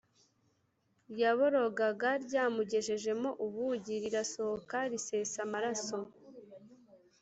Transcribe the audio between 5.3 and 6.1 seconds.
amaraso,